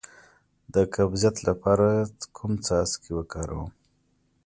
د 0.73 0.75
قبضیت 0.95 1.37
لپاره 1.47 1.87
کوم 2.35 2.51
څاڅکي 2.65 3.11
وکاروم؟ 3.15 3.71